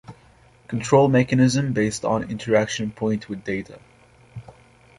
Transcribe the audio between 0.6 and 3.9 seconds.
Control mechanism based on interaction point with data.